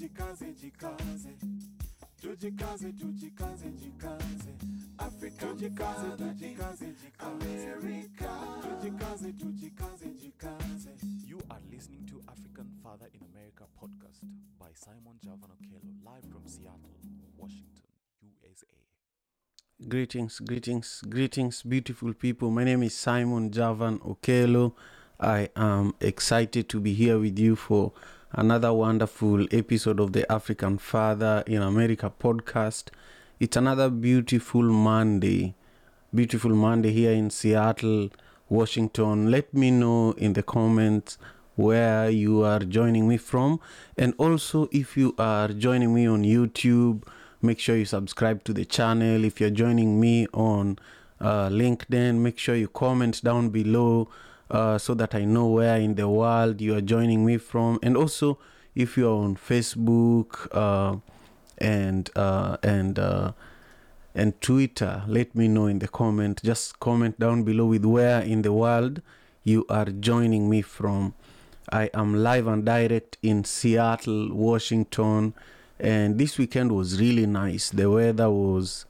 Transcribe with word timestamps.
Jikaze, 0.00 0.52
jikaze, 0.62 1.28
tujikaze, 2.20 2.92
tujikaze, 2.92 3.70
jikaze. 3.70 4.54
Afrika, 4.98 5.46
jikaze, 5.54 6.08
tujikaze, 6.16 6.86
jikaze. 6.86 7.72
America, 7.72 8.30
tujikaze, 8.62 9.32
tujikaze, 9.32 10.06
jikaze. 10.14 10.90
You 11.26 11.38
are 11.50 11.60
listening 11.70 12.06
to 12.06 12.22
African 12.26 12.66
Father 12.82 13.06
in 13.12 13.20
America 13.34 13.64
podcast 13.78 14.22
by 14.58 14.72
Simon 14.74 15.18
Javan 15.22 15.50
Okello, 15.50 15.92
live 16.04 16.24
from 16.32 16.46
Seattle, 16.46 16.96
Washington, 17.36 17.84
USA. 18.22 18.66
Greetings, 19.88 20.40
greetings, 20.40 21.02
greetings, 21.06 21.62
beautiful 21.62 22.14
people. 22.14 22.50
My 22.50 22.64
name 22.64 22.82
is 22.82 22.94
Simon 22.94 23.50
Javan 23.52 23.98
Okello. 23.98 24.72
I 25.20 25.50
am 25.54 25.94
excited 26.00 26.70
to 26.70 26.80
be 26.80 26.94
here 26.94 27.18
with 27.18 27.38
you 27.38 27.56
for 27.56 27.92
another 28.32 28.72
wonderful 28.72 29.46
episode 29.52 30.00
of 30.00 30.12
the 30.12 30.30
African 30.32 30.78
Father 30.78 31.44
in 31.46 31.60
America 31.60 32.10
podcast. 32.18 32.88
It's 33.38 33.56
another 33.56 33.90
beautiful 33.90 34.62
Monday, 34.62 35.54
beautiful 36.14 36.54
Monday 36.54 36.92
here 36.92 37.12
in 37.12 37.28
Seattle, 37.28 38.08
Washington. 38.48 39.30
Let 39.30 39.52
me 39.52 39.70
know 39.70 40.12
in 40.12 40.32
the 40.32 40.42
comments 40.42 41.18
where 41.56 42.08
you 42.08 42.42
are 42.42 42.60
joining 42.60 43.06
me 43.06 43.18
from, 43.18 43.60
and 43.98 44.14
also 44.16 44.68
if 44.72 44.96
you 44.96 45.14
are 45.18 45.48
joining 45.48 45.94
me 45.94 46.06
on 46.06 46.24
YouTube 46.24 47.02
make 47.44 47.58
sure 47.58 47.76
you 47.76 47.84
subscribe 47.84 48.44
to 48.44 48.52
the 48.52 48.64
channel 48.64 49.24
if 49.24 49.40
you're 49.40 49.50
joining 49.50 50.00
me 50.00 50.28
on 50.32 50.78
uh, 51.20 51.48
linkedin 51.48 52.18
make 52.18 52.38
sure 52.38 52.54
you 52.54 52.68
comment 52.68 53.20
down 53.24 53.48
below 53.48 54.08
uh, 54.52 54.76
so 54.78 54.94
that 54.94 55.14
i 55.14 55.24
know 55.24 55.46
where 55.46 55.78
in 55.78 55.94
the 55.94 56.08
world 56.08 56.60
you 56.60 56.76
are 56.76 56.80
joining 56.80 57.24
me 57.24 57.38
from. 57.38 57.78
And 57.82 57.96
also 57.96 58.38
if 58.74 58.96
you're 58.96 59.16
on 59.24 59.36
facebook 59.36 60.46
uh, 60.52 60.98
and 61.58 62.10
uh, 62.14 62.58
and 62.62 62.98
uh, 62.98 63.32
and 64.14 64.38
twitter 64.40 65.02
let 65.08 65.34
me 65.34 65.48
know 65.48 65.66
in 65.66 65.78
the 65.78 65.88
comment. 65.88 66.42
Just 66.44 66.78
comment 66.78 67.18
down 67.18 67.42
below 67.42 67.66
with 67.66 67.84
where 67.84 68.20
in 68.20 68.42
the 68.42 68.52
world 68.52 69.00
you 69.42 69.64
are 69.68 69.86
joining 69.86 70.48
me 70.48 70.62
from. 70.62 71.14
I 71.72 71.90
am 71.94 72.14
live 72.22 72.46
and 72.46 72.64
direct 72.64 73.16
in 73.22 73.44
seattle 73.44 74.34
washington 74.34 75.34
and 75.80 76.18
this 76.18 76.36
weekend 76.36 76.72
was 76.72 77.00
really 77.00 77.26
nice. 77.26 77.70
The 77.70 77.90
weather 77.90 78.30
was 78.30 78.84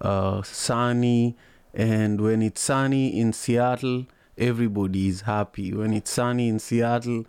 uh, 0.00 0.42
sunny 0.42 1.36
and 1.72 2.20
when 2.20 2.42
it's 2.42 2.60
sunny 2.60 3.18
in 3.18 3.32
seattle 3.32 4.06
everybody 4.38 5.08
is 5.08 5.22
happy 5.22 5.72
when 5.72 5.92
it's 5.92 6.10
sunny 6.10 6.48
in 6.48 6.58
seattle 6.58 7.24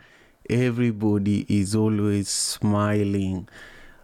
everybody 0.49 1.45
is 1.49 1.75
always 1.75 2.29
smiling 2.29 3.47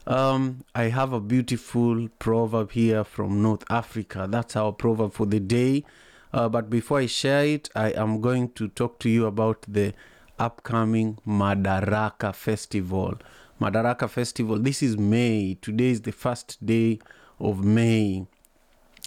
um, 0.07 0.63
i 0.75 0.83
have 0.83 1.13
a 1.13 1.19
beautiful 1.19 2.07
proverb 2.19 2.71
here 2.71 3.03
from 3.03 3.41
north 3.41 3.63
africa 3.69 4.27
that's 4.29 4.55
our 4.55 4.71
proverb 4.71 5.13
for 5.13 5.25
the 5.25 5.39
day 5.39 5.83
uh, 6.33 6.49
but 6.49 6.69
before 6.69 6.99
i 6.99 7.05
share 7.05 7.45
it 7.45 7.69
i 7.75 7.89
am 7.91 8.21
going 8.21 8.49
to 8.49 8.67
talk 8.69 8.99
to 8.99 9.09
you 9.09 9.25
about 9.25 9.65
the 9.67 9.93
upcoming 10.39 11.17
madaraka 11.25 12.33
festival 12.33 13.17
Madaraka 13.63 14.09
Festival. 14.09 14.59
This 14.59 14.83
is 14.83 14.97
May. 14.97 15.57
Today 15.61 15.89
is 15.89 16.01
the 16.01 16.11
first 16.11 16.65
day 16.65 16.99
of 17.39 17.63
May. 17.63 18.25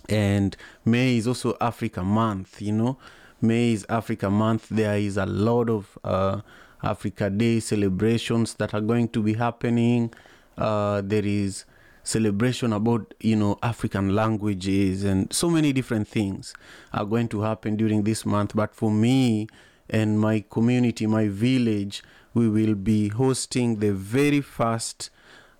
And 0.08 0.56
May 0.84 1.18
is 1.18 1.26
also 1.26 1.56
Africa 1.60 2.02
month, 2.02 2.62
you 2.62 2.72
know. 2.72 2.96
May 3.40 3.72
is 3.72 3.84
Africa 3.88 4.30
month. 4.30 4.68
There 4.70 4.96
is 4.96 5.16
a 5.16 5.26
lot 5.26 5.68
of 5.68 5.98
uh, 6.02 6.40
Africa 6.82 7.28
Day 7.28 7.60
celebrations 7.60 8.54
that 8.54 8.72
are 8.74 8.80
going 8.80 9.08
to 9.08 9.22
be 9.22 9.34
happening. 9.34 10.12
Uh, 10.56 11.02
there 11.04 11.24
is 11.24 11.64
celebration 12.02 12.72
about 12.72 13.12
you 13.20 13.34
know 13.36 13.58
African 13.62 14.14
languages 14.14 15.02
and 15.02 15.32
so 15.32 15.50
many 15.50 15.72
different 15.72 16.06
things 16.06 16.54
are 16.92 17.04
going 17.04 17.26
to 17.28 17.40
happen 17.40 17.76
during 17.76 18.04
this 18.04 18.24
month. 18.24 18.54
But 18.54 18.74
for 18.74 18.90
me 18.90 19.48
and 19.90 20.18
my 20.18 20.44
community, 20.48 21.06
my 21.06 21.28
village, 21.28 22.02
we 22.32 22.48
will 22.48 22.74
be 22.74 23.08
hosting 23.08 23.80
the 23.80 23.92
very 23.92 24.40
first, 24.40 25.10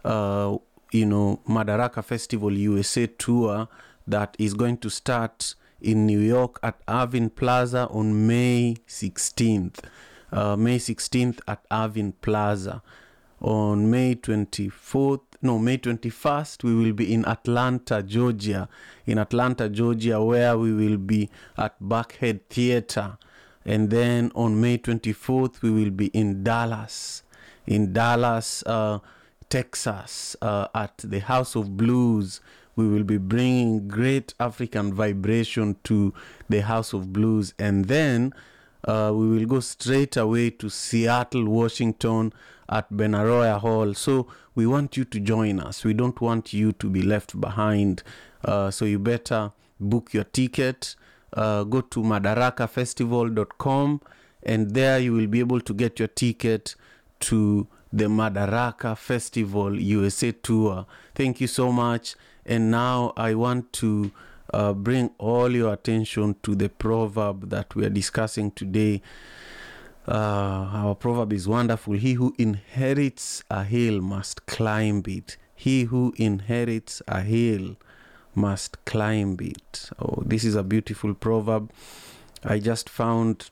uh, 0.05 0.57
you 0.93 1.07
know, 1.07 1.41
Madaraka 1.49 2.03
Festival 2.03 2.53
USA 2.53 3.07
tour 3.07 3.69
that 4.07 4.37
is 4.39 4.55
going 4.55 4.79
to 4.79 4.89
start 4.89 5.55
in 5.81 6.07
New 6.07 6.21
York 6.21 6.59
at 6.63 6.81
Irving 6.89 7.31
Plaza 7.31 7.87
on 7.89 8.27
May 8.27 8.77
16th. 8.89 9.85
Uh, 10.33 10.57
May 10.57 10.79
16th 10.79 11.41
at 11.47 11.65
Irving 11.71 12.13
Plaza. 12.21 12.83
On 13.41 13.91
May 13.91 14.15
24th, 14.15 15.21
no, 15.43 15.59
May 15.59 15.79
21st, 15.79 16.65
we 16.65 16.75
will 16.75 16.93
be 16.93 17.13
in 17.13 17.25
Atlanta, 17.27 18.03
Georgia. 18.03 18.69
In 19.07 19.19
Atlanta, 19.19 19.69
Georgia, 19.69 20.23
where 20.23 20.57
we 20.57 20.73
will 20.73 20.97
be 20.97 21.29
at 21.57 21.81
Buckhead 21.81 22.41
Theater 22.49 23.19
and 23.67 23.91
then 23.91 24.31
on 24.35 24.61
May 24.61 24.79
24th 24.79 25.61
we 25.61 25.71
will 25.71 25.91
be 25.91 26.07
in 26.07 26.45
Dallas, 26.45 27.25
in 27.67 27.93
Dallas, 27.93 28.63
uh, 28.65 29.01
Texas, 29.51 30.37
uh, 30.41 30.69
at 30.75 30.97
the 30.99 31.19
House 31.19 31.57
of 31.57 31.77
Blues. 31.77 32.41
We 32.77 32.87
will 32.87 33.03
be 33.03 33.19
bringing 33.19 33.89
great 33.89 34.35
African 34.39 34.95
vibration 34.95 35.77
to 35.85 36.15
the 36.49 36.63
House 36.63 36.93
of 36.93 37.13
Blues, 37.13 37.55
and 37.59 37.87
then 37.87 38.33
uh, 38.85 39.13
we 39.15 39.29
will 39.29 39.47
go 39.47 39.61
straight 39.61 40.17
away 40.17 40.51
to 40.51 40.69
Seattle, 40.69 41.47
Washington, 41.47 42.33
at 42.69 42.93
Benaroya 42.93 43.59
Hall. 43.59 43.95
So 43.95 44.29
we 44.55 44.67
want 44.67 44.97
you 44.97 45.05
to 45.05 45.21
join 45.21 45.59
us. 45.59 45.85
We 45.85 45.95
don't 45.95 46.21
want 46.21 46.53
you 46.53 46.73
to 46.73 46.89
be 46.89 47.03
left 47.03 47.41
behind. 47.41 48.03
Uh, 48.45 48.71
so 48.71 48.85
you 48.85 48.99
better 48.99 49.53
book 49.81 50.15
your 50.15 50.25
ticket 50.25 50.95
uh, 51.37 51.65
go 51.65 51.81
to 51.83 52.03
madarakafestival.com 52.03 54.01
and 54.43 54.75
there 54.75 54.99
you 54.99 55.13
will 55.13 55.27
be 55.27 55.41
able 55.41 55.61
to 55.61 55.75
get 55.75 55.99
your 55.99 56.09
ticket 56.09 56.75
to 57.21 57.67
the 57.93 58.05
Madaraka 58.07 58.97
Festival 58.97 59.79
USA 59.79 60.33
tour. 60.33 60.87
Thank 61.15 61.41
you 61.41 61.47
so 61.47 61.71
much. 61.73 62.17
And 62.47 62.71
now 62.71 63.13
I 63.17 63.35
want 63.35 63.73
to 63.75 64.13
uh, 64.55 64.73
bring 64.73 65.11
all 65.19 65.51
your 65.51 65.73
attention 65.73 66.37
to 66.45 66.55
the 66.55 66.69
proverb 66.69 67.51
that 67.51 67.75
we 67.75 67.85
are 67.85 67.91
discussing 67.91 68.53
today. 68.53 69.03
Uh, 70.07 70.71
our 70.73 70.95
proverb 70.95 71.33
is 71.33 71.49
wonderful. 71.49 71.95
He 71.95 72.13
who 72.15 72.35
inherits 72.39 73.43
a 73.51 73.65
hill 73.65 74.01
must 74.01 74.47
climb 74.47 75.03
it. 75.09 75.37
He 75.57 75.85
who 75.85 76.15
inherits 76.17 77.03
a 77.09 77.23
hill 77.23 77.77
must 78.37 78.85
climb 78.85 79.37
it. 79.41 79.91
Oh, 79.99 80.23
this 80.25 80.45
is 80.45 80.55
a 80.55 80.63
beautiful 80.63 81.15
proverb. 81.15 81.73
I 82.45 82.61
just 82.61 82.89
found, 82.89 83.51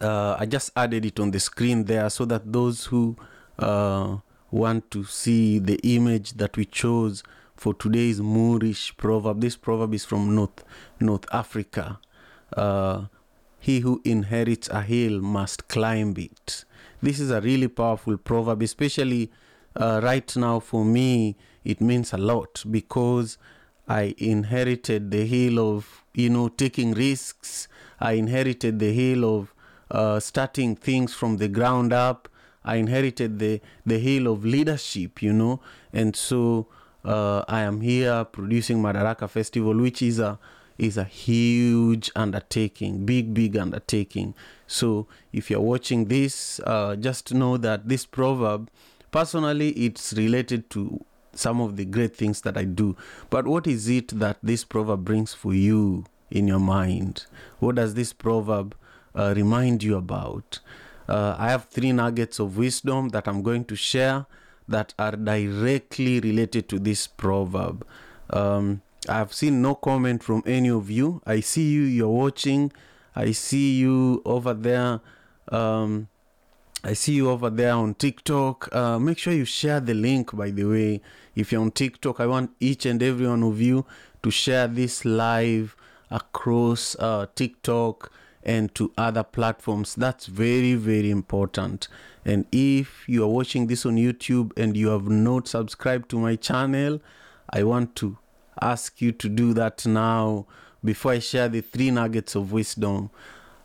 uh, 0.00 0.36
I 0.38 0.46
just 0.46 0.70
added 0.74 1.04
it 1.04 1.20
on 1.20 1.32
the 1.32 1.40
screen 1.40 1.84
there 1.84 2.08
so 2.08 2.24
that 2.24 2.50
those 2.50 2.86
who 2.86 3.16
uh, 3.58 4.16
want 4.50 4.90
to 4.92 5.04
see 5.04 5.58
the 5.58 5.78
image 5.82 6.34
that 6.34 6.56
we 6.56 6.64
chose 6.64 7.22
for 7.56 7.74
today's 7.74 8.20
Moorish 8.20 8.96
proverb. 8.96 9.40
This 9.40 9.56
proverb 9.56 9.94
is 9.94 10.04
from 10.04 10.34
North 10.34 10.64
North 11.00 11.26
Africa. 11.32 11.98
Uh, 12.56 13.06
he 13.58 13.80
who 13.80 14.00
inherits 14.04 14.68
a 14.68 14.82
hill 14.82 15.20
must 15.20 15.66
climb 15.68 16.14
it. 16.16 16.64
This 17.02 17.18
is 17.18 17.30
a 17.30 17.40
really 17.40 17.68
powerful 17.68 18.16
proverb, 18.16 18.62
especially 18.62 19.30
uh, 19.74 20.00
right 20.02 20.36
now 20.36 20.60
for 20.60 20.84
me. 20.84 21.36
It 21.64 21.80
means 21.80 22.12
a 22.12 22.16
lot 22.16 22.62
because 22.70 23.38
I 23.88 24.14
inherited 24.18 25.10
the 25.10 25.26
hill 25.26 25.58
of, 25.58 26.04
you 26.14 26.30
know, 26.30 26.48
taking 26.48 26.92
risks. 26.92 27.66
I 27.98 28.12
inherited 28.12 28.78
the 28.78 28.92
hill 28.92 29.24
of 29.24 29.54
uh, 29.90 30.20
starting 30.20 30.76
things 30.76 31.14
from 31.14 31.38
the 31.38 31.48
ground 31.48 31.92
up. 31.92 32.28
I 32.64 32.76
inherited 32.76 33.38
the, 33.38 33.60
the 33.84 33.98
hill 33.98 34.26
of 34.26 34.44
leadership, 34.44 35.22
you 35.22 35.32
know. 35.32 35.60
And 35.92 36.16
so 36.16 36.68
uh, 37.06 37.44
I 37.48 37.60
am 37.60 37.80
here 37.80 38.24
producing 38.24 38.82
Madaraka 38.82 39.30
Festival, 39.30 39.76
which 39.76 40.02
is 40.02 40.18
a 40.18 40.38
is 40.76 40.98
a 40.98 41.04
huge 41.04 42.10
undertaking, 42.14 43.06
big, 43.06 43.32
big 43.32 43.56
undertaking. 43.56 44.34
So 44.66 45.06
if 45.32 45.50
you're 45.50 45.60
watching 45.60 46.06
this, 46.06 46.60
uh, 46.66 46.96
just 46.96 47.32
know 47.32 47.56
that 47.56 47.88
this 47.88 48.04
proverb, 48.04 48.68
personally, 49.10 49.70
it's 49.70 50.12
related 50.12 50.68
to 50.70 51.02
some 51.32 51.62
of 51.62 51.76
the 51.76 51.86
great 51.86 52.14
things 52.14 52.42
that 52.42 52.58
I 52.58 52.64
do. 52.64 52.94
But 53.30 53.46
what 53.46 53.66
is 53.66 53.88
it 53.88 54.08
that 54.18 54.36
this 54.42 54.64
proverb 54.64 55.04
brings 55.04 55.32
for 55.32 55.54
you 55.54 56.04
in 56.30 56.46
your 56.46 56.58
mind? 56.60 57.24
What 57.58 57.76
does 57.76 57.94
this 57.94 58.12
proverb 58.12 58.74
uh, 59.14 59.32
remind 59.34 59.82
you 59.82 59.96
about? 59.96 60.58
Uh, 61.08 61.36
I 61.38 61.50
have 61.50 61.66
three 61.66 61.92
nuggets 61.92 62.38
of 62.38 62.58
wisdom 62.58 63.10
that 63.10 63.28
I'm 63.28 63.42
going 63.42 63.64
to 63.66 63.76
share 63.76 64.26
that 64.68 64.94
are 64.98 65.12
directly 65.12 66.20
related 66.20 66.68
to 66.68 66.78
this 66.78 67.06
proverb. 67.06 67.86
Um, 68.30 68.82
I 69.08 69.18
have 69.18 69.32
seen 69.32 69.62
no 69.62 69.74
comment 69.74 70.22
from 70.22 70.42
any 70.46 70.70
of 70.70 70.90
you. 70.90 71.22
I 71.24 71.40
see 71.40 71.70
you, 71.70 71.82
you're 71.82 72.08
watching. 72.08 72.72
I 73.14 73.32
see 73.32 73.78
you 73.78 74.22
over 74.24 74.52
there. 74.52 75.00
Um, 75.48 76.08
I 76.82 76.92
see 76.92 77.14
you 77.14 77.30
over 77.30 77.50
there 77.50 77.72
on 77.72 77.94
TikTok. 77.94 78.74
Uh, 78.74 78.98
make 78.98 79.18
sure 79.18 79.32
you 79.32 79.44
share 79.44 79.80
the 79.80 79.94
link, 79.94 80.36
by 80.36 80.50
the 80.50 80.64
way. 80.64 81.00
If 81.34 81.52
you're 81.52 81.60
on 81.60 81.70
TikTok, 81.70 82.20
I 82.20 82.26
want 82.26 82.50
each 82.60 82.86
and 82.86 83.02
every 83.02 83.26
one 83.26 83.42
of 83.42 83.60
you 83.60 83.86
to 84.22 84.30
share 84.30 84.68
this 84.68 85.04
live 85.04 85.76
across 86.10 86.96
uh, 86.98 87.26
TikTok 87.34 88.12
and 88.46 88.72
to 88.76 88.92
other 88.96 89.24
platforms. 89.24 89.96
That's 89.96 90.26
very, 90.26 90.74
very 90.74 91.10
important. 91.10 91.88
And 92.24 92.46
if 92.52 93.06
you 93.08 93.24
are 93.24 93.28
watching 93.28 93.66
this 93.66 93.84
on 93.84 93.96
YouTube 93.96 94.52
and 94.56 94.76
you 94.76 94.88
have 94.88 95.08
not 95.08 95.48
subscribed 95.48 96.08
to 96.10 96.18
my 96.18 96.36
channel, 96.36 97.00
I 97.50 97.64
want 97.64 97.96
to 97.96 98.16
ask 98.62 99.02
you 99.02 99.10
to 99.12 99.28
do 99.28 99.52
that 99.54 99.84
now 99.84 100.46
before 100.84 101.12
I 101.12 101.18
share 101.18 101.48
the 101.48 101.60
three 101.60 101.90
nuggets 101.90 102.36
of 102.36 102.52
wisdom. 102.52 103.10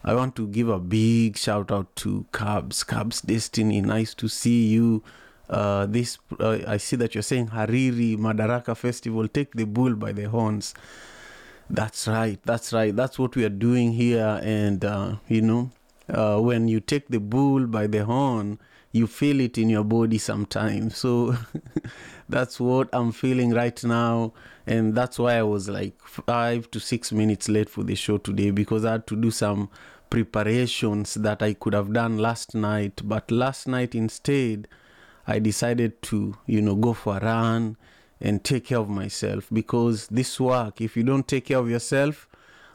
I 0.04 0.16
want 0.16 0.36
to 0.38 0.48
give 0.48 0.68
a 0.68 0.80
big 0.80 1.38
shout 1.38 1.72
out 1.72 1.96
to 1.98 2.26
Cubs, 2.32 2.84
Cubs 2.84 3.22
Destiny. 3.22 3.82
Nice 3.82 4.16
to 4.16 4.28
see 4.28 4.66
you. 4.66 5.04
Uh, 5.48 5.86
this 5.86 6.18
uh, 6.40 6.58
I 6.66 6.78
see 6.78 6.96
that 6.96 7.14
you're 7.14 7.22
saying 7.22 7.50
Hariri 7.50 8.18
Madaraka 8.18 8.76
Festival. 8.76 9.28
Take 9.28 9.54
the 9.54 9.66
bull 9.66 9.94
by 9.94 10.12
the 10.12 10.24
horns. 10.24 10.74
That's 11.72 12.06
right. 12.08 12.38
That's 12.44 12.74
right. 12.74 12.94
That's 12.94 13.18
what 13.18 13.36
we 13.36 13.46
are 13.46 13.50
doing 13.50 13.94
here. 13.94 14.42
And 14.44 14.84
uh, 14.84 15.16
you 15.30 15.42
know, 15.42 15.72
uh, 16.10 16.38
when 16.40 16.68
you 16.68 16.82
take 16.82 17.08
the 17.08 17.20
bull 17.20 17.66
by 17.66 17.88
the 17.88 18.04
horn, 18.04 18.60
you 18.92 19.08
feel 19.08 19.40
it 19.40 19.58
in 19.58 19.70
your 19.70 19.86
body 19.86 20.18
sometimes. 20.18 20.98
So 20.98 21.38
that's 22.30 22.60
what 22.60 22.90
I'm 22.92 23.14
feeling 23.14 23.52
right 23.54 23.82
now. 23.86 24.34
And 24.68 24.96
that's 24.96 25.18
why 25.18 25.36
I 25.38 25.44
was 25.44 25.70
like 25.70 25.98
five 26.02 26.70
to 26.72 26.80
six 26.82 27.14
minutes 27.14 27.48
late 27.48 27.70
for 27.70 27.84
the 27.86 27.96
show 27.96 28.18
today 28.18 28.52
because 28.52 28.84
I 28.84 28.94
had 28.94 29.08
to 29.08 29.16
do 29.16 29.32
some 29.32 29.70
preparations 30.10 31.14
that 31.14 31.42
I 31.42 31.54
could 31.54 31.74
have 31.74 31.94
done 31.94 32.18
last 32.18 32.54
night. 32.54 33.00
But 33.06 33.32
last 33.32 33.66
night 33.66 33.96
instead, 33.96 34.68
I 35.26 35.40
decided 35.40 36.02
to, 36.04 36.36
you 36.48 36.62
know, 36.62 36.76
go 36.76 36.92
for 36.92 37.16
a 37.18 37.22
run 37.22 37.78
and 38.22 38.44
take 38.44 38.66
care 38.66 38.78
of 38.78 38.90
myself 38.90 39.48
because 39.52 40.08
this 40.08 40.40
work, 40.40 40.80
if 40.80 40.96
you 40.96 41.04
don't 41.04 41.28
take 41.28 41.46
care 41.46 41.58
of 41.58 41.70
yourself, 41.70 42.28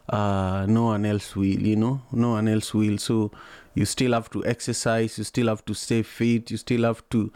uh, 0.09 0.67
no 0.69 0.85
one 0.85 1.05
else 1.05 1.35
will, 1.35 1.45
you 1.45 1.77
know, 1.77 2.03
no 2.13 2.31
one 2.31 2.49
else 2.49 2.75
will. 2.75 2.99
So 2.99 3.31
you 3.75 3.85
still 3.85 4.13
have 4.13 4.31
to 4.31 4.45
exercise, 4.45 5.19
you 5.19 5.25
still 5.25 5.49
have 5.49 5.65
to 5.67 5.75
stay 5.75 6.03
fit, 6.03 6.51
you 6.51 6.57
still 6.57 6.83
have 6.83 7.09
to 7.11 7.33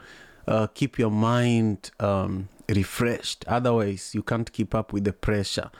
uh, 0.47 0.67
keep 0.69 0.99
your 0.99 1.11
mind 1.11 1.91
um, 2.01 2.49
refreshed. 2.69 3.45
Otherwise, 3.47 4.15
you 4.15 4.23
can't 4.23 4.53
keep 4.53 4.75
up 4.75 4.93
with 4.93 5.05
the 5.05 5.13
pressure. 5.13 5.71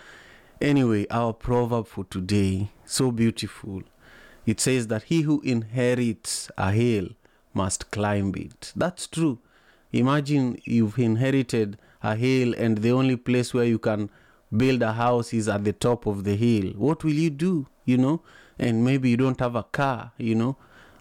Anyway, 0.61 1.07
our 1.11 1.33
proverb 1.33 1.87
for 1.87 2.05
today, 2.05 2.71
so 2.85 3.11
beautiful. 3.11 3.83
It 4.47 4.61
says 4.61 4.89
that 4.89 5.05
he 5.05 5.23
who 5.23 5.41
inherits 5.43 6.51
a 6.59 6.73
hill 6.73 7.09
must 7.55 7.91
climb 7.91 8.35
it. 8.37 8.73
That's 8.77 9.07
true. 9.07 9.39
Imagine 9.93 10.59
you've 10.65 10.99
inherited 10.99 11.79
a 12.03 12.17
hill 12.17 12.55
and 12.57 12.79
the 12.79 12.93
only 12.93 13.17
place 13.17 13.53
where 13.53 13.65
you 13.65 13.79
can 13.79 14.11
build 14.57 14.83
a 14.83 14.93
house 14.93 15.33
is 15.33 15.49
at 15.49 15.65
the 15.65 15.73
top 15.73 16.07
of 16.07 16.25
the 16.25 16.37
hill. 16.37 16.73
What 16.77 17.05
will 17.05 17.13
you 17.13 17.31
do? 17.31 17.67
You 17.85 17.99
know, 17.99 18.23
and 18.59 18.85
maybe 18.85 19.11
you 19.11 19.17
don't 19.17 19.39
have 19.41 19.57
a 19.57 19.65
car, 19.65 20.13
you 20.19 20.35
know. 20.35 20.57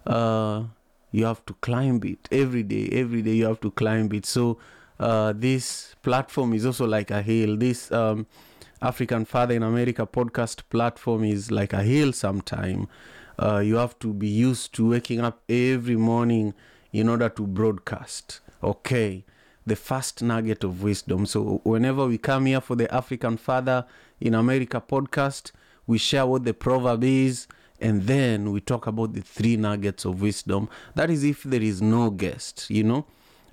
Uh, 0.06 0.64
you 1.12 1.26
have 1.26 1.46
to 1.46 1.54
climb 1.56 2.02
it 2.04 2.28
every 2.32 2.64
day, 2.64 2.90
every 2.92 3.22
day 3.22 3.34
you 3.34 3.46
have 3.46 3.60
to 3.62 3.72
climb 3.72 4.12
it. 4.14 4.26
So, 4.26 4.58
uh, 5.00 5.34
this 5.36 5.96
platform 6.04 6.54
is 6.54 6.66
also 6.66 6.86
like 6.86 7.12
a 7.12 7.22
hill. 7.22 7.58
This 7.58 7.92
um, 7.92 8.28
African 8.82 9.26
Father 9.26 9.56
in 9.56 9.64
America 9.64 10.06
podcast 10.06 10.64
platform 10.70 11.24
is 11.24 11.52
like 11.52 11.74
a 11.74 11.84
hill 11.84 12.14
sometime. 12.14 12.88
Uh, 13.38 13.60
you 13.60 13.76
have 13.76 13.98
to 14.00 14.14
be 14.14 14.28
used 14.28 14.74
to 14.76 14.90
waking 14.90 15.22
up 15.22 15.42
every 15.48 15.96
morning 15.96 16.54
in 16.92 17.08
order 17.08 17.30
to 17.30 17.48
broadcast. 17.48 18.42
Okay, 18.62 19.26
the 19.66 19.76
first 19.76 20.22
nugget 20.22 20.64
of 20.64 20.84
wisdom. 20.84 21.26
So, 21.26 21.62
whenever 21.64 22.06
we 22.06 22.18
come 22.18 22.46
here 22.46 22.62
for 22.62 22.76
the 22.76 22.94
African 22.94 23.38
Father 23.38 23.86
in 24.20 24.34
America 24.36 24.82
podcast, 24.86 25.52
we 25.88 25.98
share 25.98 26.26
what 26.26 26.44
the 26.44 26.54
proverb 26.54 27.04
is 27.04 27.48
and 27.82 28.04
then 28.04 28.52
we 28.52 28.60
talk 28.60 28.88
about 28.88 29.14
the 29.14 29.22
three 29.22 29.56
nuggets 29.56 30.06
of 30.06 30.22
wisdom. 30.22 30.70
That 30.96 31.10
is 31.10 31.24
if 31.24 31.44
there 31.44 31.62
is 31.62 31.82
no 31.82 32.10
guest, 32.10 32.70
you 32.70 32.84
know. 32.84 33.06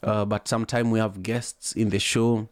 Uh, 0.03 0.25
but 0.25 0.49
sometimes 0.49 0.89
we 0.89 0.99
have 0.99 1.23
guests 1.23 1.73
in 1.73 1.91
the 1.91 1.99
show 1.99 2.49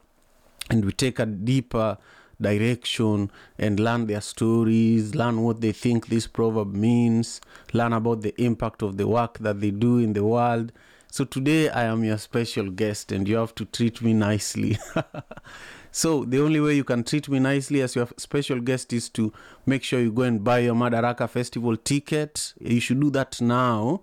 and 0.71 0.85
we 0.85 0.93
take 0.93 1.19
a 1.19 1.27
deeper 1.27 1.99
direction 2.41 3.31
and 3.59 3.79
learn 3.79 4.07
their 4.07 4.21
stories, 4.21 5.15
learn 5.15 5.43
what 5.43 5.61
they 5.61 5.73
think 5.73 6.09
this 6.09 6.27
proverb 6.27 6.73
means, 6.75 7.41
learn 7.73 7.93
about 7.93 8.23
the 8.23 8.35
impact 8.43 8.83
of 8.83 8.97
the 8.97 9.07
work 9.07 9.39
that 9.39 9.61
they 9.61 9.71
do 9.71 9.99
in 9.99 10.13
the 10.13 10.25
world. 10.25 10.73
So 11.15 11.25
today 11.25 11.69
I 11.69 11.85
am 11.85 12.03
your 12.03 12.19
special 12.19 12.71
guest 12.71 13.13
and 13.13 13.29
you 13.29 13.37
have 13.37 13.55
to 13.55 13.65
treat 13.67 14.03
me 14.03 14.13
nicely. 14.13 14.79
so 15.93 16.25
the 16.25 16.43
only 16.43 16.59
way 16.59 16.75
you 16.75 16.83
can 16.83 17.05
treat 17.05 17.29
me 17.29 17.39
nicely 17.39 17.83
as 17.83 17.95
your 17.95 18.09
special 18.17 18.59
guest 18.59 18.93
is 18.93 19.09
to 19.11 19.33
make 19.65 19.85
sure 19.85 20.01
you 20.01 20.11
go 20.11 20.23
and 20.23 20.43
buy 20.43 20.59
your 20.59 20.75
Madaraka 20.75 21.31
Festival 21.31 21.77
ticket. 21.77 22.53
You 22.59 22.81
should 22.81 22.99
do 22.99 23.11
that 23.11 23.41
now 23.41 24.01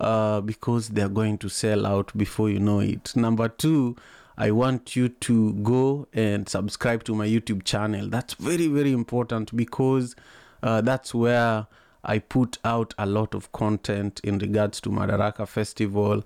uh, 0.00 0.40
because 0.40 0.88
they're 0.88 1.08
going 1.08 1.38
to 1.38 1.48
sell 1.48 1.86
out 1.86 2.10
before 2.18 2.50
you 2.50 2.58
know 2.58 2.80
it. 2.80 3.14
Number 3.14 3.48
two, 3.48 3.94
I 4.36 4.50
want 4.50 4.96
you 4.96 5.10
to 5.10 5.52
go 5.62 6.08
and 6.12 6.48
subscribe 6.48 7.04
to 7.04 7.14
my 7.14 7.28
YouTube 7.28 7.62
channel. 7.62 8.08
That's 8.08 8.34
very, 8.34 8.66
very 8.66 8.90
important 8.90 9.54
because 9.54 10.16
uh, 10.64 10.80
that's 10.80 11.14
where 11.14 11.68
I 12.08 12.18
put 12.18 12.58
out 12.64 12.94
a 12.98 13.06
lot 13.06 13.34
of 13.34 13.52
content 13.52 14.20
in 14.24 14.38
regards 14.38 14.80
to 14.80 14.88
Madaraka 14.88 15.46
Festival. 15.46 16.24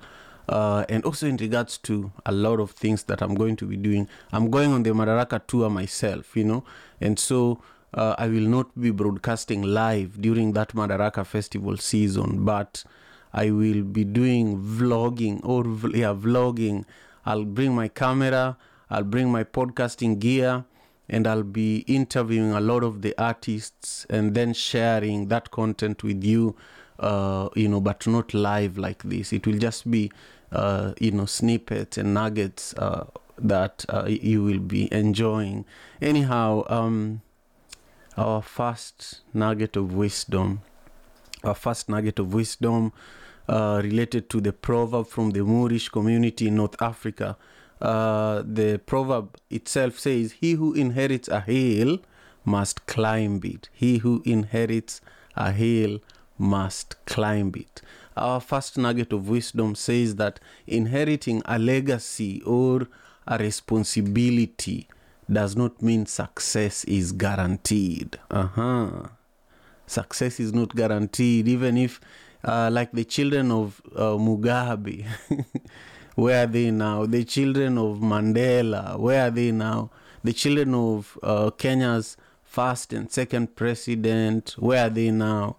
Uh, 0.48 0.84
and 0.88 1.04
also 1.04 1.26
in 1.26 1.36
regards 1.36 1.78
to 1.78 2.10
a 2.26 2.32
lot 2.32 2.58
of 2.58 2.72
things 2.72 3.04
that 3.04 3.22
I'm 3.22 3.34
going 3.34 3.56
to 3.56 3.66
be 3.66 3.76
doing. 3.76 4.08
I'm 4.32 4.50
going 4.50 4.72
on 4.72 4.82
the 4.82 4.90
Madaraka 4.90 5.40
tour 5.46 5.70
myself, 5.70 6.36
you 6.36 6.44
know, 6.44 6.64
and 7.00 7.16
so 7.16 7.62
uh, 7.94 8.16
I 8.18 8.28
will 8.28 8.48
not 8.48 8.78
be 8.78 8.90
broadcasting 8.90 9.62
live 9.62 10.20
during 10.20 10.52
that 10.54 10.70
Madaraka 10.70 11.24
festival 11.24 11.76
season, 11.76 12.44
but 12.44 12.84
I 13.32 13.50
will 13.50 13.82
be 13.82 14.04
doing 14.04 14.58
vlogging 14.60 15.40
or 15.44 15.64
yeah, 15.94 16.12
vlogging. 16.12 16.84
I'll 17.24 17.44
bring 17.44 17.74
my 17.74 17.88
camera, 17.88 18.56
I'll 18.90 19.04
bring 19.04 19.30
my 19.30 19.44
podcasting 19.44 20.18
gear, 20.18 20.64
and 21.08 21.26
I'll 21.26 21.42
be 21.42 21.78
interviewing 21.80 22.52
a 22.52 22.60
lot 22.60 22.82
of 22.82 23.02
the 23.02 23.14
artists 23.18 24.06
and 24.08 24.34
then 24.34 24.54
sharing 24.54 25.28
that 25.28 25.50
content 25.50 26.02
with 26.02 26.24
you. 26.24 26.56
Uh, 26.98 27.48
you 27.56 27.68
know, 27.68 27.80
but 27.80 28.06
not 28.06 28.32
live 28.32 28.78
like 28.78 29.02
this. 29.02 29.32
It 29.32 29.44
will 29.44 29.58
just 29.58 29.90
be, 29.90 30.12
uh, 30.52 30.92
you 31.00 31.10
know, 31.10 31.26
snippets 31.26 31.98
and 31.98 32.14
nuggets 32.14 32.74
uh, 32.74 33.06
that 33.38 33.84
uh, 33.88 34.06
you 34.06 34.44
will 34.44 34.60
be 34.60 34.92
enjoying. 34.92 35.64
Anyhow, 36.00 36.64
um, 36.68 37.22
our 38.16 38.42
first 38.42 39.22
nugget 39.34 39.76
of 39.76 39.94
wisdom, 39.94 40.60
our 41.42 41.54
first 41.54 41.88
nugget 41.88 42.18
of 42.18 42.32
wisdom 42.32 42.92
uh, 43.48 43.80
related 43.82 44.30
to 44.30 44.40
the 44.40 44.52
proverb 44.52 45.08
from 45.08 45.30
the 45.30 45.42
Moorish 45.42 45.88
community 45.88 46.48
in 46.48 46.56
North 46.56 46.80
Africa. 46.80 47.36
Uh, 47.82 48.44
the 48.46 48.80
proverb 48.86 49.36
itself 49.50 49.98
says, 49.98 50.32
He 50.40 50.52
who 50.52 50.72
inherits 50.72 51.28
a 51.28 51.40
hill 51.40 51.98
must 52.44 52.86
climb 52.86 53.40
it. 53.42 53.68
He 53.72 53.98
who 53.98 54.22
inherits 54.24 55.00
a 55.36 55.50
hill 55.50 55.98
must 56.38 56.94
climb 57.06 57.52
it. 57.56 57.82
Our 58.16 58.40
first 58.40 58.78
nugget 58.78 59.12
of 59.12 59.28
wisdom 59.28 59.74
says 59.74 60.14
that 60.16 60.38
inheriting 60.66 61.42
a 61.44 61.58
legacy 61.58 62.40
or 62.42 62.86
a 63.26 63.36
responsibility 63.38 64.86
does 65.30 65.56
not 65.56 65.82
mean 65.82 66.06
success 66.06 66.84
is 66.84 67.10
guaranteed. 67.10 68.16
Uh-huh. 68.30 69.08
Success 69.86 70.38
is 70.38 70.52
not 70.52 70.76
guaranteed, 70.76 71.48
even 71.48 71.76
if, 71.76 72.00
uh, 72.44 72.70
like 72.72 72.92
the 72.92 73.04
children 73.04 73.50
of 73.50 73.82
uh, 73.96 74.16
Mugabe, 74.16 75.04
where 76.14 76.44
are 76.44 76.46
they 76.46 76.70
now? 76.70 77.06
The 77.06 77.24
children 77.24 77.78
of 77.78 77.98
Mandela, 77.98 78.98
where 78.98 79.26
are 79.26 79.30
they 79.30 79.50
now? 79.52 79.90
The 80.22 80.32
children 80.32 80.74
of 80.74 81.18
uh, 81.22 81.50
Kenya's 81.50 82.16
first 82.44 82.92
and 82.92 83.10
second 83.10 83.56
president, 83.56 84.54
where 84.58 84.86
are 84.86 84.90
they 84.90 85.10
now? 85.10 85.56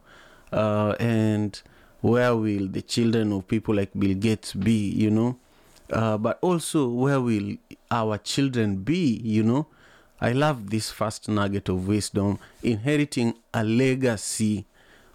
Uh, 0.51 0.95
and 1.00 1.62
where 2.01 2.36
will 2.36 2.67
the 2.67 2.81
children 2.81 3.33
of 3.33 3.48
people 3.48 3.75
like 3.75 3.91
Bill 3.98 4.13
Gates 4.13 4.53
be, 4.53 4.89
you 4.89 5.10
know? 5.10 5.38
Uh, 5.91 6.17
but 6.17 6.38
also, 6.41 6.88
where 6.88 7.19
will 7.19 7.55
our 7.89 8.17
children 8.17 8.77
be, 8.77 9.19
you 9.24 9.43
know? 9.43 9.67
I 10.22 10.31
love 10.31 10.69
this 10.69 10.91
first 10.91 11.27
nugget 11.27 11.67
of 11.69 11.88
wisdom. 11.88 12.39
Inheriting 12.62 13.36
a 13.53 13.63
legacy 13.63 14.65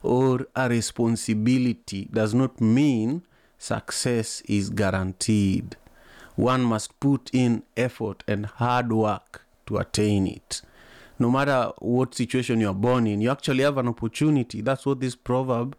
or 0.02 0.47
a 0.54 0.68
responsibility 0.68 2.09
does 2.12 2.35
not 2.35 2.61
mean 2.61 3.23
success 3.59 4.41
is 4.43 4.71
guaranteed. 4.71 5.77
One 6.37 6.62
must 6.62 6.99
put 7.00 7.31
in 7.33 7.65
effort 7.77 8.23
and 8.29 8.47
hard 8.47 8.93
work 8.93 9.45
to 9.67 9.79
attain 9.79 10.27
it. 10.27 10.62
No 11.19 11.31
matter 11.31 11.73
what 11.79 12.15
situation 12.15 12.61
you're 12.61 12.75
born 12.75 13.07
in, 13.09 13.21
you 13.21 13.31
actually 13.31 13.65
have 13.65 13.77
an 13.77 13.88
opportunity. 13.88 14.61
That's 14.61 14.87
what 14.87 15.00
this 15.00 15.17
proverb 15.17 15.77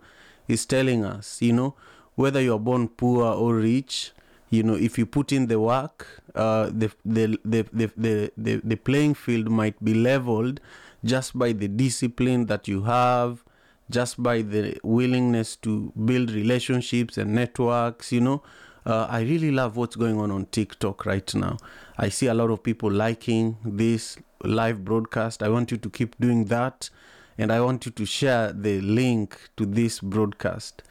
is 0.47 0.65
telling 0.65 1.05
us. 1.05 1.41
You 1.41 1.53
know, 1.53 1.75
whether 2.15 2.41
you 2.41 2.53
are 2.53 2.59
born 2.59 2.89
poor 2.89 3.23
or 3.23 3.55
rich, 3.55 4.11
you 4.49 4.63
know, 4.63 4.75
if 4.75 4.97
you 4.97 5.05
put 5.05 5.31
in 5.31 5.47
the 5.47 5.59
work, 5.59 6.21
uh, 6.35 6.65
the, 6.65 6.91
the, 7.05 7.39
the, 7.45 7.65
the, 7.71 7.91
the, 7.95 8.31
the, 8.35 8.61
the 8.63 8.75
playing 8.75 9.13
field 9.13 9.49
might 9.49 9.81
be 9.83 9.93
leveled 9.93 10.59
just 11.05 11.37
by 11.37 11.53
the 11.53 11.69
discipline 11.69 12.47
that 12.47 12.67
you 12.67 12.83
have, 12.83 13.43
just 13.89 14.21
by 14.21 14.41
the 14.41 14.77
willingness 14.83 15.55
to 15.57 15.91
build 16.05 16.31
relationships 16.31 17.17
and 17.17 17.33
networks, 17.33 18.11
you 18.11 18.21
know. 18.21 18.43
Uh, 18.85 19.07
I 19.09 19.21
really 19.21 19.51
love 19.51 19.75
what's 19.75 19.95
going 19.95 20.17
on 20.19 20.31
on 20.31 20.45
TikTok 20.47 21.05
right 21.05 21.35
now. 21.35 21.57
I 21.97 22.09
see 22.09 22.27
a 22.27 22.33
lot 22.33 22.49
of 22.49 22.63
people 22.63 22.91
liking 22.91 23.57
this 23.63 24.17
live 24.43 24.85
broadcast. 24.85 25.43
I 25.43 25.49
want 25.49 25.71
you 25.71 25.77
to 25.77 25.89
keep 25.89 26.17
doing 26.19 26.45
that. 26.45 26.89
And 27.37 27.51
I 27.51 27.61
want 27.61 27.85
you 27.85 27.91
to 27.93 28.05
share 28.05 28.51
the 28.51 28.81
link 28.81 29.49
to 29.57 29.65
this 29.65 29.99
broadcast 29.99 30.83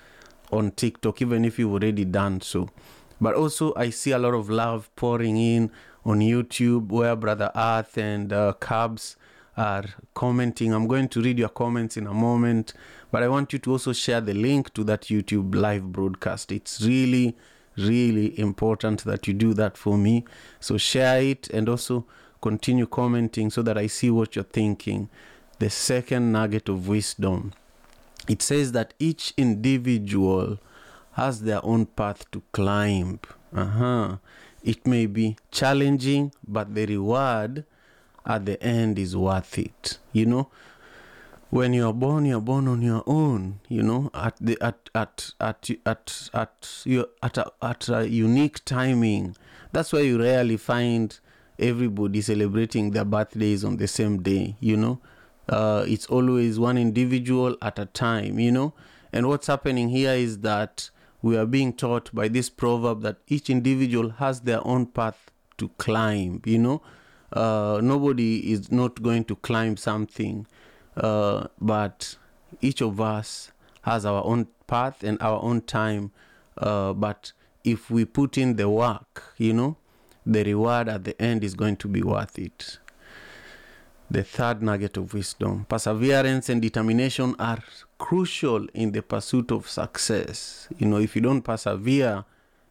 on 0.50 0.70
TikTok, 0.72 1.20
even 1.20 1.44
if 1.44 1.58
you've 1.58 1.72
already 1.72 2.04
done 2.04 2.40
so. 2.40 2.68
But 3.20 3.34
also, 3.34 3.74
I 3.76 3.90
see 3.90 4.12
a 4.12 4.18
lot 4.18 4.34
of 4.34 4.48
love 4.48 4.88
pouring 4.96 5.36
in 5.36 5.70
on 6.04 6.20
YouTube 6.20 6.88
where 6.88 7.16
Brother 7.16 7.50
Earth 7.54 7.98
and 7.98 8.32
uh, 8.32 8.54
Cubs 8.54 9.16
are 9.58 9.84
commenting. 10.14 10.72
I'm 10.72 10.86
going 10.86 11.08
to 11.08 11.20
read 11.20 11.38
your 11.38 11.48
comments 11.48 11.96
in 11.96 12.06
a 12.06 12.14
moment, 12.14 12.72
but 13.10 13.22
I 13.22 13.28
want 13.28 13.52
you 13.52 13.58
to 13.58 13.72
also 13.72 13.92
share 13.92 14.20
the 14.20 14.34
link 14.34 14.72
to 14.74 14.84
that 14.84 15.02
YouTube 15.02 15.54
live 15.54 15.92
broadcast. 15.92 16.52
It's 16.52 16.80
really, 16.80 17.36
really 17.76 18.38
important 18.38 19.04
that 19.04 19.26
you 19.26 19.34
do 19.34 19.52
that 19.54 19.76
for 19.76 19.98
me. 19.98 20.24
So 20.60 20.78
share 20.78 21.20
it 21.20 21.48
and 21.50 21.68
also 21.68 22.06
continue 22.40 22.86
commenting 22.86 23.50
so 23.50 23.62
that 23.62 23.76
I 23.76 23.88
see 23.88 24.10
what 24.10 24.36
you're 24.36 24.44
thinking. 24.44 25.10
The 25.58 25.70
second 25.70 26.32
nugget 26.32 26.68
of 26.68 26.86
wisdom 26.86 27.52
it 28.28 28.42
says 28.42 28.72
that 28.72 28.92
each 28.98 29.32
individual 29.36 30.58
has 31.12 31.42
their 31.42 31.64
own 31.64 31.86
path 31.86 32.30
to 32.30 32.42
climb. 32.52 33.20
Uh-huh. 33.54 34.18
It 34.62 34.86
may 34.86 35.06
be 35.06 35.36
challenging, 35.50 36.32
but 36.46 36.74
the 36.74 36.86
reward 36.86 37.64
at 38.28 38.44
the 38.46 38.62
end 38.62 38.98
is 38.98 39.16
worth 39.16 39.58
it. 39.58 39.98
You 40.12 40.26
know, 40.26 40.50
when 41.50 41.72
you're 41.72 41.94
born, 41.94 42.26
you're 42.26 42.40
born 42.40 42.68
on 42.68 42.82
your 42.82 43.02
own. 43.06 43.60
You 43.68 43.82
know, 43.82 44.10
at 44.14 44.36
the 44.40 44.58
at 44.60 44.90
at 44.94 45.32
at 45.40 45.70
at 45.86 46.30
at 46.34 46.82
your 46.84 47.06
at 47.22 47.38
a, 47.38 47.50
at 47.62 47.88
a 47.88 48.08
unique 48.08 48.64
timing. 48.64 49.36
That's 49.72 49.92
why 49.92 50.00
you 50.00 50.20
rarely 50.20 50.56
find 50.56 51.18
everybody 51.58 52.20
celebrating 52.20 52.92
their 52.92 53.04
birthdays 53.04 53.64
on 53.64 53.78
the 53.78 53.88
same 53.88 54.22
day. 54.22 54.56
You 54.60 54.76
know, 54.76 55.00
uh, 55.48 55.84
it's 55.88 56.06
always 56.06 56.58
one 56.58 56.76
individual 56.78 57.56
at 57.62 57.78
a 57.78 57.86
time. 57.86 58.38
You 58.38 58.52
know, 58.52 58.74
and 59.12 59.26
what's 59.28 59.46
happening 59.46 59.88
here 59.88 60.12
is 60.12 60.40
that 60.40 60.90
we 61.22 61.36
are 61.36 61.46
being 61.46 61.72
taught 61.72 62.14
by 62.14 62.28
this 62.28 62.48
proverb 62.48 63.02
that 63.02 63.16
each 63.26 63.50
individual 63.50 64.10
has 64.10 64.42
their 64.42 64.64
own 64.66 64.86
path 64.86 65.30
to 65.56 65.68
climb. 65.70 66.42
You 66.44 66.58
know, 66.58 66.82
uh, 67.32 67.80
nobody 67.82 68.52
is 68.52 68.72
not 68.72 69.02
going 69.02 69.24
to 69.24 69.36
climb 69.36 69.76
something, 69.76 70.46
uh, 70.96 71.46
but 71.60 72.16
each 72.60 72.80
of 72.80 73.00
us 73.00 73.52
has 73.82 74.06
our 74.06 74.24
own 74.24 74.46
path 74.66 75.02
and 75.02 75.18
our 75.20 75.40
own 75.42 75.60
time. 75.62 76.12
Uh, 76.56 76.92
but 76.92 77.32
if 77.64 77.90
we 77.90 78.04
put 78.04 78.38
in 78.38 78.56
the 78.56 78.68
work, 78.68 79.34
you 79.36 79.52
know, 79.52 79.76
the 80.24 80.44
reward 80.44 80.88
at 80.88 81.04
the 81.04 81.20
end 81.20 81.44
is 81.44 81.54
going 81.54 81.76
to 81.76 81.88
be 81.88 82.02
worth 82.02 82.38
it. 82.38 82.78
The 84.10 84.22
third 84.22 84.62
nugget 84.62 84.96
of 84.96 85.12
wisdom 85.12 85.66
perseverance 85.68 86.48
and 86.48 86.62
determination 86.62 87.36
are 87.38 87.62
crucial 87.98 88.66
in 88.72 88.92
the 88.92 89.02
pursuit 89.02 89.50
of 89.50 89.68
success. 89.68 90.66
You 90.78 90.86
know, 90.86 90.96
if 90.96 91.14
you 91.14 91.20
don't 91.20 91.42
persevere 91.42 92.24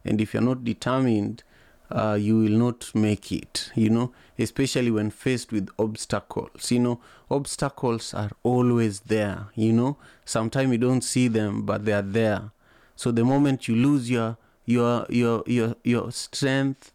and 0.04 0.20
if 0.20 0.34
you're 0.34 0.42
not 0.42 0.64
determined, 0.64 1.44
uh, 1.90 2.18
you 2.20 2.38
will 2.38 2.58
not 2.58 2.94
make 2.94 3.32
it, 3.32 3.72
you 3.76 3.90
know, 3.90 4.12
especially 4.38 4.92
when 4.92 5.10
faced 5.10 5.52
with 5.52 5.70
obstacles. 5.80 6.72
You 6.72 6.80
know, 6.80 7.00
obstacles 7.30 8.14
are 8.14 8.32
always 8.44 9.02
there, 9.02 9.48
you 9.56 9.74
know. 9.74 9.98
Sometimes 10.26 10.72
you 10.72 10.78
don't 10.78 11.04
see 11.04 11.28
them, 11.28 11.64
but 11.64 11.86
they 11.86 11.94
are 11.94 12.02
there. 12.02 12.52
So 12.96 13.12
the 13.12 13.24
moment 13.24 13.68
you 13.68 13.76
lose 13.76 14.10
your 14.10 14.38
your 14.66 15.06
your 15.10 15.44
your 15.46 15.76
your 15.84 16.12
strength, 16.12 16.92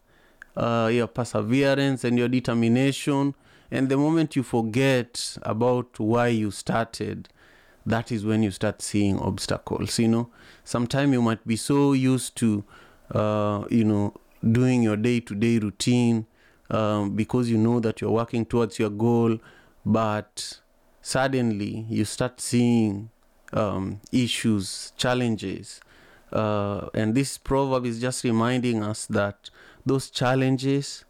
uh, 0.57 0.91
your 0.93 1.07
perseverance 1.07 2.05
and 2.05 2.19
your 2.19 2.29
determination, 2.29 3.35
and 3.71 3.89
the 3.89 3.97
moment 3.97 4.37
you 4.37 4.43
forget 4.43 5.39
about 5.43 5.99
why 5.99 6.29
you 6.29 6.51
started, 6.51 7.29
that 7.87 8.13
is 8.13 8.25
when 8.25 8.43
you 8.43 8.51
start 8.51 8.83
seeing 8.83 9.19
obstacles. 9.19 9.99
You 9.99 10.09
know, 10.09 10.31
sometimes 10.65 11.13
you 11.13 11.23
might 11.23 11.47
be 11.47 11.57
so 11.57 11.93
used 11.95 12.37
to, 12.37 12.65
uh, 13.13 13.65
you 13.71 13.85
know, 13.85 14.15
doing 14.51 14.83
your 14.83 14.97
day 14.97 15.21
to 15.21 15.35
day 15.35 15.59
routine 15.59 16.27
um, 16.71 17.15
because 17.15 17.51
you 17.51 17.59
know 17.59 17.81
that 17.81 18.01
you're 18.01 18.11
working 18.11 18.45
towards 18.45 18.79
your 18.79 18.91
goal, 18.91 19.39
but 19.85 20.59
suddenly 21.01 21.87
you 21.89 22.05
start 22.05 22.41
seeing 22.41 23.11
um, 23.53 24.01
issues, 24.11 24.93
challenges. 24.97 25.81
Uh, 26.33 26.89
and 26.95 27.15
this 27.15 27.37
proverb 27.37 27.85
is 27.85 28.01
just 28.01 28.25
reminding 28.25 28.83
us 28.83 29.07
that 29.07 29.51
those 29.85 30.09
challenges 30.09 31.05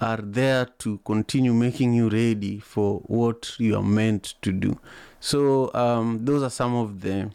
are 0.00 0.18
there 0.18 0.66
to 0.78 0.98
continue 0.98 1.52
making 1.54 1.92
you 1.92 2.08
ready 2.08 2.58
for 2.58 2.98
what 3.06 3.58
you 3.58 3.76
are 3.76 3.82
meant 3.82 4.34
to 4.42 4.52
do. 4.52 4.78
So, 5.20 5.72
um, 5.74 6.24
those 6.24 6.42
are 6.42 6.50
some 6.50 6.74
of 6.74 7.00
the 7.00 7.30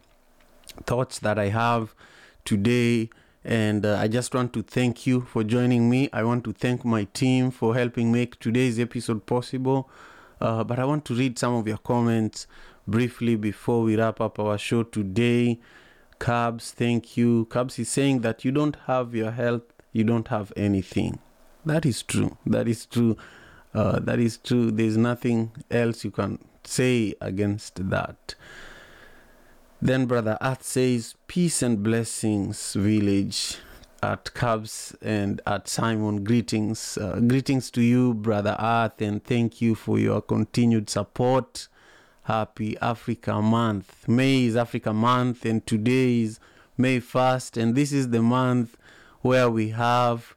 thoughts 0.86 1.20
that 1.20 1.38
I 1.38 1.50
have 1.50 1.94
today. 2.46 3.10
And 3.46 3.86
uh, 3.86 3.98
I 4.00 4.08
just 4.08 4.34
want 4.34 4.54
to 4.54 4.64
thank 4.64 5.06
you 5.06 5.22
for 5.22 5.44
joining 5.44 5.90
me. 5.90 6.10
I 6.14 6.24
want 6.24 6.44
to 6.46 6.54
thank 6.54 6.86
my 6.86 7.06
team 7.06 7.52
for 7.52 7.76
helping 7.76 8.12
make 8.12 8.40
today's 8.40 8.80
episode 8.80 9.26
possible. 9.26 9.90
Uh, 10.40 10.64
but 10.64 10.80
I 10.80 10.86
want 10.86 11.06
to 11.06 11.14
read 11.14 11.38
some 11.38 11.56
of 11.56 11.68
your 11.68 11.78
comments 11.78 12.48
briefly 12.88 13.36
before 13.36 13.82
we 13.84 13.96
wrap 13.96 14.22
up 14.22 14.40
our 14.40 14.58
show 14.58 14.84
today. 14.84 15.60
Cubs, 16.20 16.72
thank 16.72 17.18
you. 17.18 17.46
Cubs 17.46 17.80
is 17.80 17.90
saying 17.90 18.22
that 18.22 18.46
you 18.46 18.52
don't 18.52 18.78
have 18.86 19.14
your 19.14 19.32
health, 19.32 19.64
you 19.92 20.04
don't 20.04 20.28
have 20.30 20.54
anything. 20.56 21.20
That 21.66 21.86
is 21.86 22.04
true. 22.04 22.38
That 22.46 22.68
is 22.68 22.86
true. 22.86 23.18
Uh, 23.74 24.00
that 24.00 24.20
is 24.20 24.38
true. 24.38 24.72
There's 24.72 24.98
nothing 24.98 25.52
else 25.72 26.04
you 26.04 26.12
can 26.12 26.40
say 26.64 27.16
against 27.20 27.90
that. 27.90 28.36
Then 29.84 30.06
Brother 30.06 30.38
Earth 30.40 30.64
says, 30.64 31.16
Peace 31.28 31.62
and 31.62 31.84
blessings, 31.84 32.72
village 32.72 33.58
at 34.02 34.34
Cubs 34.34 34.96
and 35.02 35.42
at 35.46 35.68
Simon. 35.68 36.24
Greetings. 36.24 36.98
Uh, 36.98 37.20
greetings 37.20 37.70
to 37.72 37.82
you, 37.82 38.14
Brother 38.14 38.56
Earth, 38.58 39.02
and 39.02 39.22
thank 39.22 39.60
you 39.60 39.76
for 39.76 40.00
your 40.00 40.22
continued 40.22 40.90
support. 40.90 41.68
Happy 42.22 42.78
Africa 42.78 43.42
Month. 43.42 44.08
May 44.08 44.46
is 44.46 44.56
Africa 44.56 44.94
Month, 44.94 45.44
and 45.44 45.68
today 45.68 46.22
is 46.22 46.40
May 46.78 47.02
1st, 47.02 47.62
and 47.62 47.76
this 47.76 47.92
is 47.92 48.12
the 48.12 48.22
month 48.22 48.78
where 49.20 49.50
we 49.50 49.72
have 49.72 50.34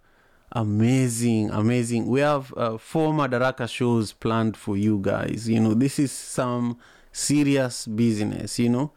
amazing 0.51 1.51
amazing 1.51 2.07
we 2.07 2.21
have 2.21 2.53
uh, 2.57 2.79
four 2.79 3.13
madaraka 3.13 3.69
shows 3.69 4.13
planned 4.13 4.57
for 4.57 4.77
you 4.77 4.99
guys 5.03 5.49
you 5.49 5.59
know 5.59 5.75
this 5.75 5.99
is 5.99 6.13
some 6.13 6.79
serious 7.13 7.85
business 7.89 8.57
you 8.57 8.69
know 8.69 8.93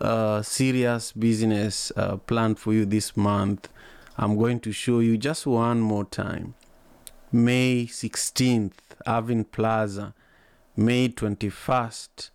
uh, 0.00 0.42
serious 0.42 1.12
business 1.12 1.92
uh, 1.96 2.16
planned 2.16 2.58
for 2.58 2.72
you 2.72 2.84
this 2.84 3.16
month. 3.16 3.68
I'm 4.16 4.36
going 4.36 4.60
to 4.60 4.72
show 4.72 5.00
you 5.00 5.16
just 5.16 5.46
one 5.46 5.80
more 5.80 6.04
time. 6.04 6.54
May 7.30 7.86
16th 7.86 8.72
Irving 9.06 9.44
plaza. 9.44 10.14
May 10.76 11.08
21st 11.08 12.30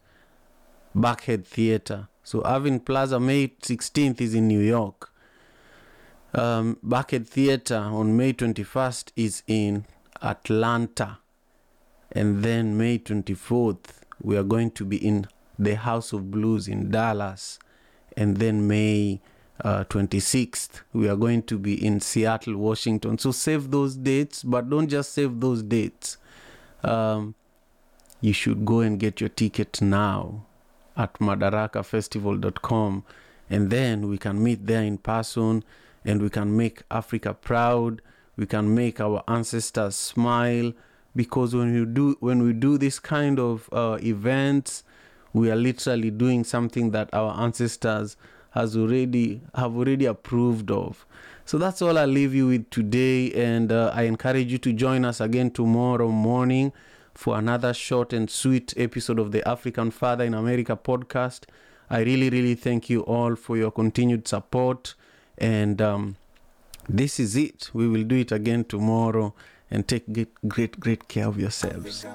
buckhead 0.96 1.46
theater 1.46 2.08
so 2.24 2.42
Irving 2.46 2.80
plaza 2.80 3.20
may 3.20 3.48
16th 3.48 4.22
is 4.22 4.34
in 4.34 4.48
new 4.48 4.60
york. 4.60 5.12
Um, 6.36 6.80
Buckhead 6.84 7.28
Theatre 7.28 7.78
on 7.78 8.18
May 8.18 8.34
21st 8.34 9.12
is 9.16 9.44
in 9.46 9.86
Atlanta. 10.20 11.20
And 12.12 12.44
then 12.44 12.76
May 12.76 12.98
24th, 12.98 14.02
we 14.20 14.36
are 14.36 14.44
going 14.44 14.72
to 14.72 14.86
be 14.86 14.98
in 14.98 15.28
the 15.58 15.76
House 15.76 16.14
of 16.14 16.32
Blues 16.32 16.68
in 16.68 16.92
Dallas. 16.92 17.60
And 18.16 18.38
then 18.38 18.68
May 18.68 19.22
uh, 19.64 19.84
26th, 19.86 20.82
we 20.94 21.08
are 21.08 21.16
going 21.16 21.44
to 21.44 21.58
be 21.58 21.84
in 21.86 22.00
Seattle, 22.00 22.58
Washington. 22.58 23.18
So 23.18 23.32
save 23.32 23.72
those 23.72 23.96
dates, 23.96 24.44
but 24.44 24.70
don't 24.70 24.88
just 24.88 25.14
save 25.14 25.40
those 25.40 25.64
dates. 25.64 26.18
Um, 26.84 27.36
you 28.22 28.34
should 28.34 28.66
go 28.66 28.80
and 28.80 29.00
get 29.00 29.20
your 29.20 29.30
ticket 29.30 29.82
now 29.82 30.46
at 30.96 31.14
madarakafestival.com. 31.16 33.04
And 33.50 33.70
then 33.70 34.08
we 34.08 34.18
can 34.18 34.42
meet 34.42 34.66
there 34.66 34.84
in 34.84 34.98
person 34.98 35.64
and 36.06 36.22
we 36.22 36.30
can 36.30 36.56
make 36.56 36.84
Africa 36.90 37.34
proud. 37.34 38.02
We 38.36 38.46
can 38.46 38.74
make 38.74 39.00
our 39.00 39.24
ancestors 39.28 39.96
smile 39.96 40.74
because 41.16 41.54
when 41.54 41.74
we 41.74 41.86
do 41.86 42.18
when 42.20 42.42
we 42.42 42.54
do 42.54 42.78
this 42.78 43.00
kind 43.00 43.40
of 43.40 43.70
uh, 43.72 44.00
events, 44.02 44.84
we 45.34 45.52
are 45.52 45.56
literally 45.56 46.12
doing 46.12 46.44
something 46.44 46.92
that 46.92 47.10
our 47.14 47.40
ancestors 47.42 48.16
has 48.52 48.78
already 48.78 49.42
have 49.56 49.76
already 49.76 50.06
approved 50.06 50.70
of. 50.70 51.06
So 51.46 51.58
that's 51.58 51.82
all 51.82 51.98
I 51.98 52.06
leave 52.06 52.34
you 52.34 52.48
with 52.48 52.70
today, 52.70 53.32
and 53.34 53.72
uh, 53.72 53.92
I 53.94 54.04
encourage 54.04 54.52
you 54.52 54.60
to 54.60 54.72
join 54.72 55.04
us 55.04 55.20
again 55.20 55.52
tomorrow 55.52 56.10
morning 56.10 56.72
for 57.14 57.38
another 57.38 57.74
short 57.74 58.14
and 58.14 58.30
sweet 58.30 58.74
episode 58.78 59.20
of 59.20 59.32
the 59.32 59.46
African 59.48 59.92
Father 59.92 60.24
in 60.24 60.34
America 60.34 60.78
podcast. 60.82 61.46
I 61.90 62.00
really, 62.02 62.30
really 62.30 62.56
thank 62.56 62.90
you 62.90 63.02
all 63.02 63.36
for 63.36 63.58
your 63.58 63.72
continued 63.72 64.28
support, 64.28 64.96
and 65.38 65.82
um, 65.82 66.16
this 66.88 67.20
is 67.20 67.36
it. 67.36 67.72
We 67.74 67.88
will 67.88 68.04
do 68.04 68.16
it 68.16 68.32
again 68.32 68.64
tomorrow, 68.64 69.34
and 69.70 69.88
take 69.88 70.12
great, 70.14 70.34
great, 70.48 70.80
great 70.80 71.08
care 71.08 71.28
of 71.28 71.40
yourselves. 71.40 72.06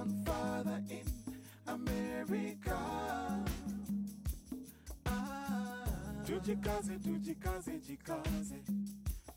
Tujikaze, 6.39 6.99
tujikaze, 6.99 7.79
jikaze. 7.81 8.63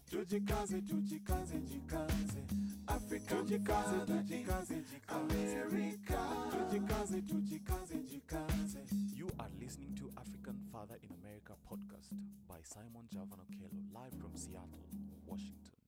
Tujikaze, 0.09 0.81
tujikaze, 0.81 1.59
jikaze. 1.59 2.41
Africa, 2.87 3.35
tujikaze, 3.35 4.05
tujikaze, 4.05 4.75
jikaze. 4.75 5.61
America, 5.61 6.19
tujikaze, 6.51 7.21
tujikaze, 7.21 7.95
jikaze. 8.03 8.79
You 9.15 9.27
are 9.39 9.49
listening 9.59 9.95
to 9.95 10.11
African 10.17 10.57
Father 10.71 10.97
in 11.01 11.09
America 11.23 11.53
podcast 11.65 12.13
by 12.47 12.61
Simon 12.63 13.07
Javan 13.11 13.39
Okello, 13.39 13.69
live 13.93 14.13
from 14.21 14.35
Seattle, 14.35 14.85
Washington. 15.25 15.80